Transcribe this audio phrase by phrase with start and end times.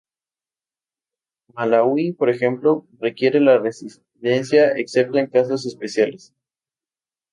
[1.53, 6.33] Malaui, por ejemplo, requiere la residencia excepto en casos especiales.